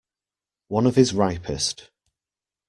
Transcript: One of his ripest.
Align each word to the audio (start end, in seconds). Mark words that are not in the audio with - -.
One 0.67 0.87
of 0.87 0.95
his 0.95 1.13
ripest. 1.13 1.91